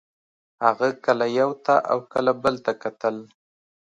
هغه 0.65 0.87
کله 1.05 1.25
یو 1.39 1.49
ته 1.65 1.75
او 1.91 1.97
کله 2.13 2.31
بل 2.43 2.55
ته 2.65 2.71
کتل 2.83 3.15